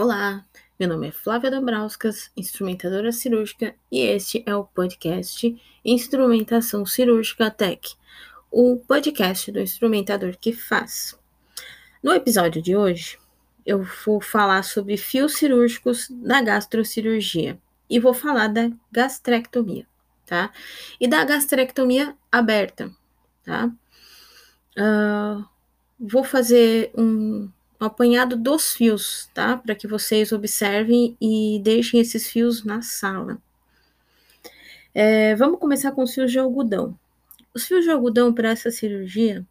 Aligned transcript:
Olá, 0.00 0.44
meu 0.78 0.88
nome 0.88 1.08
é 1.08 1.10
Flávia 1.10 1.50
Dombrauskas, 1.50 2.30
instrumentadora 2.36 3.10
cirúrgica, 3.10 3.74
e 3.90 3.98
este 4.02 4.44
é 4.46 4.54
o 4.54 4.62
podcast 4.62 5.60
Instrumentação 5.84 6.86
Cirúrgica 6.86 7.50
Tech, 7.50 7.96
o 8.48 8.76
podcast 8.76 9.50
do 9.50 9.58
instrumentador 9.58 10.36
que 10.40 10.52
faz. 10.52 11.18
No 12.00 12.12
episódio 12.12 12.62
de 12.62 12.76
hoje, 12.76 13.18
eu 13.66 13.84
vou 14.06 14.20
falar 14.20 14.62
sobre 14.62 14.96
fios 14.96 15.34
cirúrgicos 15.34 16.08
na 16.10 16.42
gastrocirurgia 16.42 17.58
e 17.90 17.98
vou 17.98 18.14
falar 18.14 18.46
da 18.46 18.70
gastrectomia, 18.92 19.84
tá? 20.24 20.52
E 21.00 21.08
da 21.08 21.24
gastrectomia 21.24 22.14
aberta, 22.30 22.88
tá? 23.42 23.68
Uh, 24.78 25.44
vou 25.98 26.22
fazer 26.22 26.92
um 26.96 27.50
um 27.80 27.84
apanhado 27.84 28.36
dos 28.36 28.72
fios, 28.72 29.30
tá? 29.32 29.56
Para 29.56 29.74
que 29.74 29.86
vocês 29.86 30.32
observem 30.32 31.16
e 31.20 31.60
deixem 31.62 32.00
esses 32.00 32.28
fios 32.28 32.64
na 32.64 32.82
sala. 32.82 33.38
É, 34.94 35.34
vamos 35.36 35.60
começar 35.60 35.92
com 35.92 36.02
os 36.02 36.12
fios 36.12 36.32
de 36.32 36.38
algodão. 36.38 36.98
Os 37.54 37.66
fios 37.66 37.84
de 37.84 37.90
algodão 37.90 38.32
para 38.32 38.50
essa 38.50 38.70
cirurgia, 38.70 39.46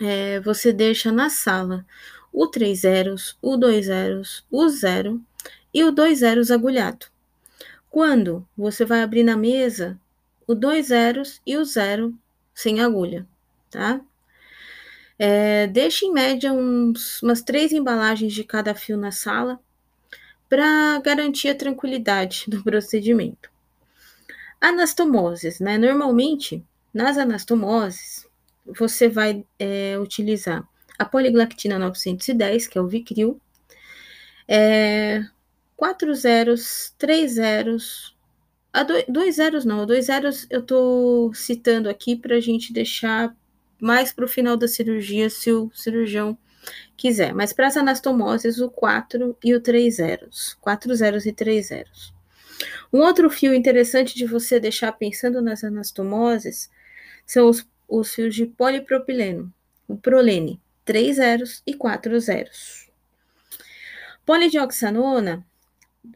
é, 0.00 0.40
você 0.40 0.72
deixa 0.72 1.10
na 1.10 1.30
sala 1.30 1.84
o 2.32 2.46
3 2.46 2.78
zeros, 2.80 3.36
o 3.42 3.56
2 3.56 3.86
zeros, 3.86 4.44
o 4.50 4.68
0 4.68 5.20
e 5.74 5.84
o 5.84 5.90
2 5.90 6.18
zeros 6.18 6.50
agulhado. 6.50 7.06
Quando 7.90 8.46
você 8.56 8.84
vai 8.84 9.02
abrir 9.02 9.24
na 9.24 9.36
mesa, 9.36 9.98
o 10.46 10.54
2 10.54 10.86
zeros 10.86 11.40
e 11.46 11.56
o 11.56 11.64
0 11.64 12.14
sem 12.54 12.80
agulha, 12.80 13.26
tá? 13.70 14.00
É, 15.22 15.66
deixe 15.66 16.06
em 16.06 16.12
média 16.14 16.50
uns, 16.50 17.22
umas 17.22 17.42
três 17.42 17.72
embalagens 17.72 18.32
de 18.32 18.42
cada 18.42 18.74
fio 18.74 18.96
na 18.96 19.12
sala 19.12 19.60
para 20.48 20.98
garantir 21.00 21.50
a 21.50 21.54
tranquilidade 21.54 22.46
do 22.48 22.64
procedimento. 22.64 23.50
Anastomoses, 24.58 25.60
né? 25.60 25.76
Normalmente, 25.76 26.64
nas 26.92 27.18
anastomoses, 27.18 28.26
você 28.64 29.10
vai 29.10 29.44
é, 29.58 29.98
utilizar 29.98 30.66
a 30.98 31.04
poliglactina 31.04 31.78
910, 31.78 32.66
que 32.66 32.78
é 32.78 32.80
o 32.80 32.88
Vicril, 32.88 33.38
é, 34.48 35.22
quatro 35.76 36.14
zeros, 36.14 36.94
três 36.96 37.32
zeros, 37.32 38.16
a 38.72 38.82
dois, 38.84 39.04
dois 39.06 39.34
zeros 39.36 39.66
não, 39.66 39.84
dois 39.84 40.06
zeros 40.06 40.46
eu 40.48 40.60
estou 40.60 41.34
citando 41.34 41.90
aqui 41.90 42.16
para 42.16 42.36
a 42.36 42.40
gente 42.40 42.72
deixar 42.72 43.36
mais 43.80 44.12
para 44.12 44.24
o 44.24 44.28
final 44.28 44.56
da 44.56 44.68
cirurgia, 44.68 45.28
se 45.30 45.52
o 45.52 45.70
cirurgião 45.74 46.36
quiser. 46.96 47.34
Mas 47.34 47.52
para 47.52 47.66
as 47.66 47.76
anastomoses, 47.76 48.58
o 48.58 48.70
4 48.70 49.36
e 49.42 49.54
o 49.54 49.60
3 49.60 49.94
zeros. 49.94 50.56
4 50.60 50.94
zeros 50.94 51.26
e 51.26 51.32
3 51.32 51.66
zeros. 51.66 52.12
Um 52.92 53.00
outro 53.00 53.30
fio 53.30 53.54
interessante 53.54 54.14
de 54.14 54.26
você 54.26 54.60
deixar 54.60 54.92
pensando 54.92 55.40
nas 55.40 55.64
anastomoses 55.64 56.70
são 57.24 57.48
os, 57.48 57.66
os 57.88 58.14
fios 58.14 58.34
de 58.34 58.46
polipropileno, 58.46 59.52
o 59.86 59.96
prolene, 59.96 60.60
3 60.84 61.16
zeros 61.16 61.62
e 61.66 61.74
4 61.74 62.18
zeros. 62.20 62.90
Polidioxanona, 64.26 65.44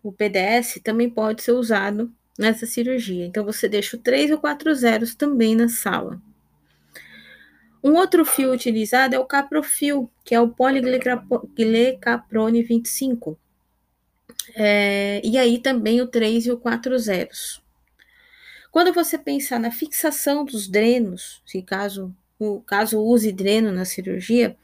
o 0.02 0.12
PDS, 0.12 0.80
também 0.82 1.08
pode 1.08 1.42
ser 1.42 1.52
usado 1.52 2.12
nessa 2.38 2.66
cirurgia. 2.66 3.24
Então, 3.24 3.44
você 3.44 3.68
deixa 3.68 3.96
o 3.96 4.00
3 4.00 4.30
e 4.30 4.34
o 4.34 4.38
4 4.38 4.74
zeros 4.74 5.14
também 5.14 5.54
na 5.54 5.68
sala. 5.68 6.20
Um 7.84 7.94
outro 7.96 8.24
fio 8.24 8.50
utilizado 8.50 9.14
é 9.14 9.18
o 9.18 9.26
caprofil, 9.26 10.10
que 10.24 10.34
é 10.34 10.40
o 10.40 10.48
poliglecaprone 10.48 12.62
25. 12.62 13.38
É, 14.56 15.20
e 15.22 15.36
aí 15.36 15.58
também 15.58 16.00
o 16.00 16.06
3 16.06 16.46
e 16.46 16.50
o 16.50 16.56
4 16.56 16.98
zeros. 16.98 17.62
Quando 18.72 18.90
você 18.90 19.18
pensar 19.18 19.60
na 19.60 19.70
fixação 19.70 20.46
dos 20.46 20.66
drenos, 20.66 21.42
se 21.44 21.60
caso, 21.60 22.10
caso 22.66 23.02
use 23.02 23.30
dreno 23.30 23.70
na 23.70 23.84
cirurgia, 23.84 24.56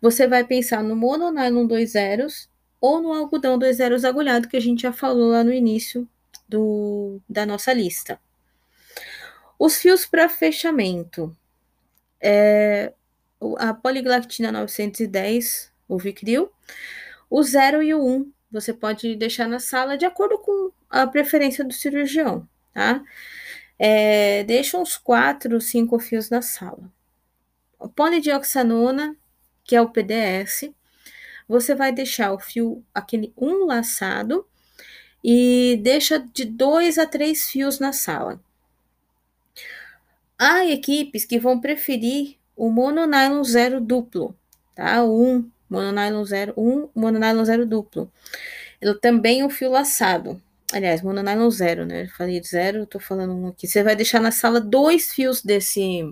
você 0.00 0.26
vai 0.26 0.42
pensar 0.42 0.82
no 0.82 0.96
mononylon 0.96 1.66
2 1.66 1.90
zeros 1.90 2.48
ou 2.80 3.02
no 3.02 3.12
algodão 3.12 3.58
2 3.58 3.76
zeros 3.76 4.06
agulhado, 4.06 4.48
que 4.48 4.56
a 4.56 4.60
gente 4.60 4.80
já 4.82 4.92
falou 4.92 5.32
lá 5.32 5.44
no 5.44 5.52
início 5.52 6.08
do, 6.48 7.20
da 7.28 7.44
nossa 7.44 7.74
lista. 7.74 8.18
Os 9.58 9.76
fios 9.76 10.06
para 10.06 10.30
fechamento 10.30 11.36
é, 12.24 12.92
a 13.58 13.74
poliglactina 13.74 14.50
910, 14.50 15.70
o 15.86 15.98
Vicril, 15.98 16.50
o 17.28 17.42
0 17.42 17.82
e 17.82 17.94
o 17.94 18.02
1 18.02 18.32
você 18.50 18.72
pode 18.72 19.16
deixar 19.16 19.48
na 19.48 19.58
sala 19.58 19.98
de 19.98 20.06
acordo 20.06 20.38
com 20.38 20.70
a 20.88 21.06
preferência 21.06 21.64
do 21.64 21.74
cirurgião, 21.74 22.48
tá? 22.72 23.02
É, 23.78 24.44
deixa 24.44 24.78
uns 24.78 24.96
4, 24.96 25.60
5 25.60 25.98
fios 25.98 26.30
na 26.30 26.40
sala. 26.40 26.90
O 27.78 27.88
polidioxanona, 27.88 29.16
que 29.64 29.74
é 29.74 29.82
o 29.82 29.90
PDS, 29.90 30.70
você 31.48 31.74
vai 31.74 31.92
deixar 31.92 32.32
o 32.32 32.38
fio, 32.38 32.84
aquele 32.94 33.32
um 33.36 33.66
laçado, 33.66 34.46
e 35.22 35.80
deixa 35.82 36.18
de 36.18 36.44
2 36.44 36.96
a 36.98 37.06
3 37.06 37.50
fios 37.50 37.80
na 37.80 37.92
sala. 37.92 38.40
Há 40.38 40.66
equipes 40.66 41.24
que 41.24 41.38
vão 41.38 41.60
preferir 41.60 42.36
o 42.56 42.70
mononylon 42.70 43.42
zero 43.44 43.80
duplo, 43.80 44.36
tá? 44.74 45.04
1, 45.04 45.50
mononylon 45.68 46.24
zero, 46.24 46.54
1, 46.56 46.88
mononylon 46.94 47.44
zero 47.44 47.66
duplo. 47.66 48.12
Ele 48.80 48.94
também 48.94 49.44
o 49.44 49.50
fio 49.50 49.70
laçado. 49.70 50.40
Aliás, 50.72 51.02
mononylon 51.02 51.50
zero, 51.50 51.86
né? 51.86 52.04
Eu 52.04 52.08
falei 52.08 52.42
zero, 52.42 52.86
tô 52.86 52.98
falando 52.98 53.32
um 53.32 53.48
aqui. 53.48 53.66
Você 53.66 53.82
vai 53.82 53.94
deixar 53.94 54.20
na 54.20 54.30
sala 54.30 54.60
dois 54.60 55.12
fios 55.12 55.42
desse 55.42 56.02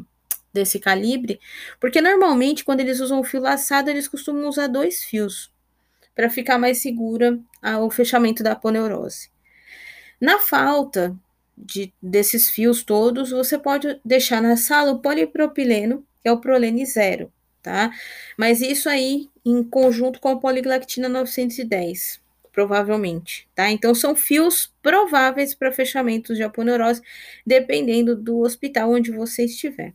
desse 0.55 0.79
calibre, 0.79 1.41
porque 1.81 1.99
normalmente 2.03 2.63
quando 2.63 2.81
eles 2.81 3.01
usam 3.01 3.21
o 3.21 3.25
fio 3.25 3.41
laçado, 3.41 3.89
eles 3.89 4.07
costumam 4.07 4.47
usar 4.51 4.67
dois 4.67 5.03
fios 5.03 5.51
para 6.15 6.29
ficar 6.29 6.59
mais 6.59 6.83
segura 6.83 7.39
o 7.81 7.91
fechamento 7.91 8.43
da 8.43 8.53
aponeurose. 8.53 9.31
Na 10.21 10.39
falta 10.39 11.17
de, 11.65 11.93
desses 12.03 12.51
fios 12.51 12.83
todos, 12.83 13.31
você 13.31 13.59
pode 13.59 14.01
deixar 14.05 14.43
na 14.43 14.57
sala 14.57 14.93
o 14.93 14.99
polipropileno, 15.01 16.07
que 16.23 16.29
é 16.29 16.33
o 16.33 16.41
prolene 16.41 16.85
zero, 16.87 17.33
tá? 17.63 17.91
Mas 18.37 18.61
isso 18.61 18.89
aí 18.89 19.29
em 19.45 19.63
conjunto 19.63 20.21
com 20.21 20.29
a 20.29 20.39
poliglactina 20.39 21.09
910, 21.09 22.21
provavelmente, 22.53 23.49
tá? 23.55 23.71
Então 23.71 23.95
são 23.95 24.15
fios 24.15 24.73
prováveis 24.83 25.55
para 25.55 25.73
fechamentos 25.73 26.37
de 26.37 26.43
aponeurose, 26.43 27.03
dependendo 27.47 28.15
do 28.15 28.41
hospital 28.41 28.93
onde 28.93 29.11
você 29.11 29.45
estiver. 29.45 29.95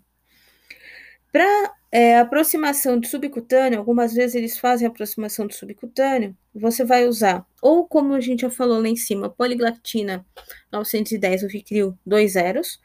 Para 1.32 1.77
é, 1.92 2.20
aproximação 2.20 3.00
de 3.00 3.08
subcutâneo, 3.08 3.80
algumas 3.80 4.14
vezes 4.14 4.36
eles 4.36 4.58
fazem 4.58 4.88
aproximação 4.88 5.48
de 5.48 5.56
subcutâneo, 5.56 6.36
você 6.54 6.84
vai 6.84 7.08
usar, 7.08 7.46
ou 7.62 7.88
como 7.88 8.14
a 8.14 8.22
gente 8.22 8.42
já 8.42 8.50
falou 8.50 8.82
lá 8.82 8.88
em 8.88 8.96
cima, 8.96 9.30
poliglactina 9.30 10.26
910, 10.72 11.44
o 11.44 11.48
Vicril, 11.48 11.98
dois 12.06 12.34
zeros, 12.34 12.82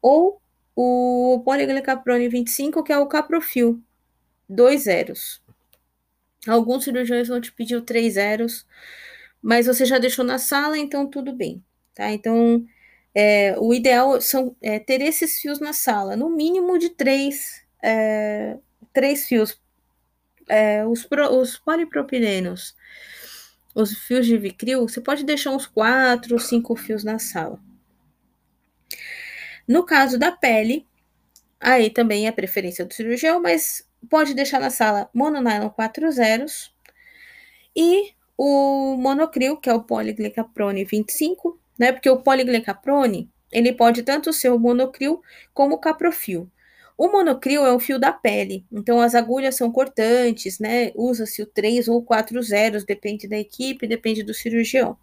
ou 0.00 0.40
o 0.76 1.42
poliglicaprone 1.44 2.28
25, 2.28 2.82
que 2.84 2.92
é 2.92 2.98
o 2.98 3.06
caprofil, 3.06 3.82
dois 4.48 4.82
zeros. 4.82 5.42
Alguns 6.46 6.84
cirurgiões 6.84 7.28
vão 7.28 7.40
te 7.40 7.52
pedir 7.52 7.76
o 7.76 7.82
três 7.82 8.14
zeros, 8.14 8.66
mas 9.42 9.66
você 9.66 9.84
já 9.84 9.98
deixou 9.98 10.24
na 10.24 10.38
sala, 10.38 10.78
então 10.78 11.08
tudo 11.08 11.32
bem, 11.32 11.64
tá? 11.94 12.10
Então, 12.12 12.64
é, 13.14 13.56
o 13.58 13.74
ideal 13.74 14.20
são 14.20 14.54
é, 14.62 14.78
ter 14.78 15.00
esses 15.00 15.40
fios 15.40 15.60
na 15.60 15.72
sala, 15.72 16.16
no 16.16 16.30
mínimo 16.30 16.78
de 16.78 16.90
três 16.90 17.63
é, 17.84 18.56
três 18.94 19.26
fios, 19.26 19.60
é, 20.48 20.86
os, 20.86 21.06
os 21.30 21.58
polipropilenos, 21.58 22.74
os 23.74 23.92
fios 23.98 24.26
de 24.26 24.38
vicril, 24.38 24.88
você 24.88 25.02
pode 25.02 25.22
deixar 25.22 25.50
uns 25.50 25.66
quatro, 25.66 26.38
cinco 26.38 26.74
fios 26.74 27.04
na 27.04 27.18
sala. 27.18 27.60
No 29.68 29.84
caso 29.84 30.18
da 30.18 30.32
pele, 30.32 30.86
aí 31.60 31.90
também 31.90 32.26
é 32.26 32.32
preferência 32.32 32.86
do 32.86 32.94
cirurgião, 32.94 33.42
mas 33.42 33.86
pode 34.08 34.32
deixar 34.34 34.60
na 34.60 34.70
sala 34.70 35.10
mononylon 35.12 35.68
4 35.68 36.10
zeros 36.10 36.74
e 37.76 38.14
o 38.36 38.96
monocril, 38.96 39.56
que 39.56 39.68
é 39.68 39.74
o 39.74 39.82
poliglicaprone 39.82 40.84
25, 40.84 41.58
né? 41.78 41.92
Porque 41.92 42.10
o 42.10 42.22
poliglicaprone, 42.22 43.30
ele 43.52 43.72
pode 43.72 44.02
tanto 44.02 44.32
ser 44.32 44.50
o 44.50 44.58
monocril 44.58 45.22
como 45.52 45.76
o 45.76 45.78
caprofil. 45.78 46.50
O 46.96 47.08
monocril 47.08 47.66
é 47.66 47.74
um 47.74 47.80
fio 47.80 47.98
da 47.98 48.12
pele, 48.12 48.64
então 48.70 49.00
as 49.00 49.14
agulhas 49.14 49.56
são 49.56 49.70
cortantes, 49.72 50.60
né? 50.60 50.92
Usa-se 50.94 51.42
o 51.42 51.46
3 51.46 51.88
ou 51.88 52.02
4 52.02 52.40
zeros, 52.42 52.84
depende 52.84 53.26
da 53.26 53.36
equipe, 53.36 53.86
depende 53.86 54.22
do 54.22 54.32
cirurgião. 54.32 54.96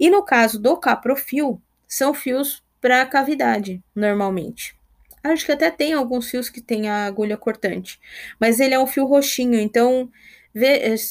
E 0.00 0.08
no 0.08 0.22
caso 0.22 0.58
do 0.58 0.76
caprofil, 0.76 1.60
são 1.86 2.14
fios 2.14 2.62
para 2.80 3.04
cavidade, 3.04 3.82
normalmente. 3.94 4.74
Acho 5.22 5.44
que 5.44 5.52
até 5.52 5.70
tem 5.70 5.92
alguns 5.92 6.30
fios 6.30 6.48
que 6.48 6.60
tem 6.60 6.88
a 6.88 7.04
agulha 7.04 7.36
cortante, 7.36 8.00
mas 8.40 8.60
ele 8.60 8.74
é 8.74 8.78
um 8.78 8.86
fio 8.86 9.04
roxinho, 9.04 9.58
então 9.58 10.10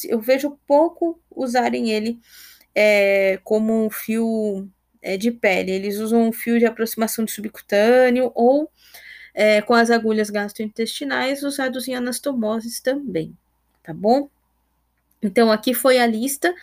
eu 0.09 0.19
vejo 0.19 0.57
pouco 0.65 1.19
usarem 1.29 1.91
ele 1.91 2.19
é, 2.73 3.39
como 3.43 3.85
um 3.85 3.89
fio 3.89 4.67
é, 5.01 5.17
de 5.17 5.31
pele. 5.31 5.71
Eles 5.71 5.97
usam 5.97 6.27
um 6.27 6.31
fio 6.31 6.59
de 6.59 6.65
aproximação 6.65 7.23
de 7.23 7.31
subcutâneo 7.31 8.31
ou 8.35 8.69
é, 9.39 9.61
com 9.61 9.75
as 9.75 9.91
agulhas 9.91 10.31
gastrointestinais 10.31 11.43
usados 11.43 11.87
em 11.87 11.93
anastomoses 11.93 12.79
também, 12.79 13.37
tá 13.83 13.93
bom? 13.93 14.27
Então, 15.21 15.51
aqui 15.51 15.75
foi 15.75 15.99
a 15.99 16.07
lista 16.07 16.55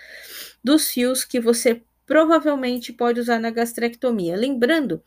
dos 0.62 0.90
fios 0.90 1.24
que 1.24 1.38
você 1.38 1.80
provavelmente 2.04 2.92
pode 2.92 3.20
usar 3.20 3.38
na 3.38 3.50
gastrectomia. 3.50 4.34
Lembrando 4.34 5.00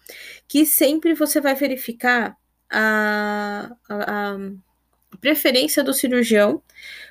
que 0.48 0.66
sempre 0.66 1.14
você 1.14 1.42
vai 1.42 1.56
verificar 1.56 2.38
a, 2.72 3.76
a, 3.90 4.36
a 4.36 5.18
preferência 5.20 5.84
do 5.84 5.94
cirurgião, 5.94 6.64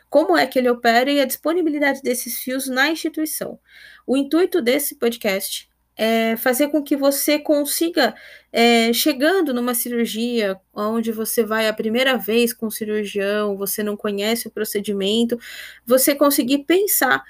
como 0.09 0.39
é 0.39 0.47
que 0.47 0.59
ele 0.59 0.71
opera 0.71 1.13
e 1.13 1.21
a 1.21 1.27
disponibilidade 1.27 2.01
desses 2.01 2.39
fios 2.41 2.67
na 2.67 2.89
instituição. 2.89 3.59
O 4.07 4.17
intuito 4.17 4.63
desse 4.63 4.95
podcast 4.95 5.69
é 5.97 6.37
fazer 6.37 6.69
com 6.69 6.83
que 6.83 6.95
você 6.95 7.39
consiga, 7.39 8.15
é, 8.59 8.91
chegando 8.91 9.53
numa 9.53 9.75
cirurgia, 9.75 10.59
onde 10.73 11.13
você 11.13 11.45
vai 11.45 11.69
a 11.69 11.75
primeira 11.75 12.17
vez 12.17 12.55
com 12.55 12.69
o 12.69 12.71
cirurgião, 12.71 13.55
você 13.55 13.83
não 13.83 13.99
conhece 13.99 14.49
o 14.49 14.51
procedimento, 14.51 15.39
você 15.85 16.15
conseguir 16.15 16.65
pensar 16.65 17.23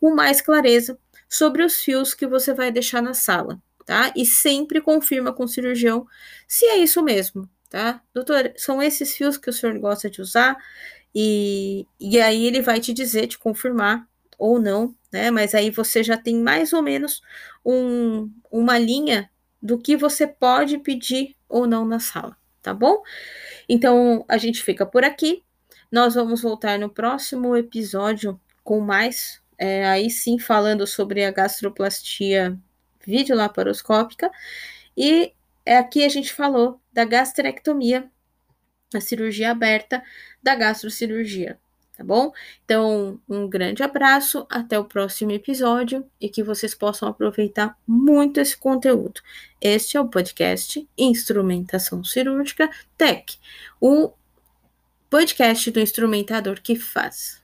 com 0.00 0.14
mais 0.14 0.40
clareza 0.40 0.96
sobre 1.28 1.64
os 1.64 1.82
fios 1.82 2.14
que 2.14 2.28
você 2.28 2.54
vai 2.54 2.70
deixar 2.70 3.02
na 3.02 3.12
sala, 3.12 3.60
tá? 3.84 4.12
E 4.14 4.24
sempre 4.24 4.80
confirma 4.80 5.32
com 5.32 5.42
o 5.42 5.48
cirurgião 5.48 6.06
se 6.46 6.64
é 6.66 6.76
isso 6.76 7.02
mesmo, 7.02 7.50
tá? 7.68 8.00
Doutor, 8.14 8.52
são 8.56 8.80
esses 8.80 9.16
fios 9.16 9.36
que 9.36 9.50
o 9.50 9.52
senhor 9.52 9.76
gosta 9.80 10.08
de 10.08 10.22
usar? 10.22 10.56
E, 11.12 11.88
e 11.98 12.20
aí 12.20 12.46
ele 12.46 12.62
vai 12.62 12.78
te 12.78 12.92
dizer, 12.92 13.26
te 13.26 13.36
confirmar 13.36 14.06
ou 14.38 14.60
não, 14.60 14.94
né? 15.12 15.28
Mas 15.32 15.56
aí 15.56 15.72
você 15.72 16.04
já 16.04 16.16
tem 16.16 16.40
mais 16.40 16.72
ou 16.72 16.82
menos 16.82 17.20
um, 17.64 18.30
uma 18.48 18.78
linha 18.78 19.28
do 19.60 19.78
que 19.78 19.96
você 19.96 20.26
pode 20.26 20.78
pedir 20.78 21.36
ou 21.48 21.66
não 21.66 21.84
na 21.84 21.98
sala, 21.98 22.36
tá 22.62 22.72
bom? 22.72 23.02
Então 23.68 24.24
a 24.28 24.38
gente 24.38 24.62
fica 24.62 24.86
por 24.86 25.04
aqui. 25.04 25.42
Nós 25.90 26.14
vamos 26.14 26.42
voltar 26.42 26.78
no 26.78 26.90
próximo 26.90 27.56
episódio 27.56 28.40
com 28.62 28.80
mais, 28.80 29.42
é, 29.56 29.86
aí 29.86 30.10
sim 30.10 30.38
falando 30.38 30.86
sobre 30.86 31.24
a 31.24 31.30
gastroplastia 31.30 32.58
videolaparoscópica. 33.04 34.30
E 34.96 35.32
aqui 35.66 36.04
a 36.04 36.08
gente 36.08 36.32
falou 36.32 36.80
da 36.92 37.04
gastrectomia, 37.04 38.10
a 38.94 39.00
cirurgia 39.00 39.50
aberta 39.50 40.02
da 40.42 40.54
gastrocirurgia 40.54 41.58
tá 41.98 42.04
bom? 42.04 42.32
Então, 42.64 43.20
um 43.28 43.48
grande 43.48 43.82
abraço, 43.82 44.46
até 44.48 44.78
o 44.78 44.84
próximo 44.84 45.32
episódio 45.32 46.08
e 46.20 46.28
que 46.28 46.44
vocês 46.44 46.72
possam 46.72 47.08
aproveitar 47.08 47.76
muito 47.84 48.38
esse 48.38 48.56
conteúdo. 48.56 49.20
Este 49.60 49.96
é 49.96 50.00
o 50.00 50.08
podcast 50.08 50.88
Instrumentação 50.96 52.04
Cirúrgica 52.04 52.70
Tech, 52.96 53.36
o 53.80 54.12
podcast 55.10 55.68
do 55.72 55.80
instrumentador 55.80 56.62
que 56.62 56.76
faz. 56.76 57.42